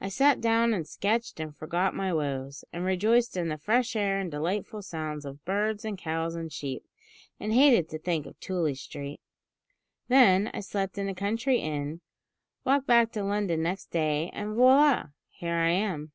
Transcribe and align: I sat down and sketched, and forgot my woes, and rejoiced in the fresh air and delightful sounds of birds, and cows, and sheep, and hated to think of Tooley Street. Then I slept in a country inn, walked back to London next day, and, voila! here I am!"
I 0.00 0.08
sat 0.08 0.40
down 0.40 0.74
and 0.74 0.88
sketched, 0.88 1.38
and 1.38 1.56
forgot 1.56 1.94
my 1.94 2.12
woes, 2.12 2.64
and 2.72 2.84
rejoiced 2.84 3.36
in 3.36 3.46
the 3.46 3.56
fresh 3.56 3.94
air 3.94 4.18
and 4.18 4.28
delightful 4.28 4.82
sounds 4.82 5.24
of 5.24 5.44
birds, 5.44 5.84
and 5.84 5.96
cows, 5.96 6.34
and 6.34 6.52
sheep, 6.52 6.84
and 7.38 7.52
hated 7.52 7.88
to 7.90 7.98
think 8.00 8.26
of 8.26 8.40
Tooley 8.40 8.74
Street. 8.74 9.20
Then 10.08 10.50
I 10.52 10.58
slept 10.58 10.98
in 10.98 11.08
a 11.08 11.14
country 11.14 11.60
inn, 11.60 12.00
walked 12.64 12.88
back 12.88 13.12
to 13.12 13.22
London 13.22 13.62
next 13.62 13.92
day, 13.92 14.30
and, 14.32 14.54
voila! 14.56 15.10
here 15.30 15.54
I 15.54 15.70
am!" 15.70 16.10